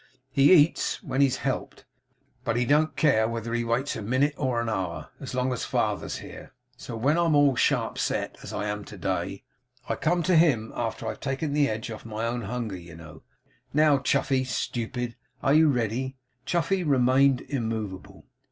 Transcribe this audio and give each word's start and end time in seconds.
'He 0.31 0.51
eats 0.51 1.03
when 1.03 1.21
he's 1.21 1.37
helped. 1.45 1.85
But 2.43 2.55
he 2.55 2.65
don't 2.65 2.95
care 2.95 3.27
whether 3.27 3.53
he 3.53 3.63
waits 3.63 3.95
a 3.95 4.01
minute 4.01 4.33
or 4.35 4.59
an 4.59 4.67
hour, 4.67 5.09
as 5.19 5.35
long 5.35 5.53
as 5.53 5.63
father's 5.63 6.17
here; 6.17 6.53
so 6.75 6.97
when 6.97 7.19
I'm 7.19 7.35
at 7.35 7.37
all 7.37 7.55
sharp 7.55 7.99
set, 7.99 8.35
as 8.41 8.51
I 8.51 8.65
am 8.65 8.83
to 8.85 8.97
day, 8.97 9.43
I 9.87 9.93
come 9.95 10.23
to 10.23 10.35
him 10.35 10.73
after 10.75 11.05
I've 11.07 11.19
taken 11.19 11.53
the 11.53 11.69
edge 11.69 11.91
off 11.91 12.03
my 12.03 12.25
own 12.25 12.41
hunger, 12.41 12.77
you 12.77 12.95
know. 12.95 13.21
Now, 13.75 13.99
Chuffey, 13.99 14.43
stupid, 14.43 15.17
are 15.43 15.53
you 15.53 15.67
ready?' 15.69 16.17
Chuffey 16.47 16.83
remained 16.83 17.41
immovable. 17.41 18.25